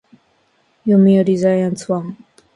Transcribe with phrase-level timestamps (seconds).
[0.83, 2.17] 読売ジャイアンツファン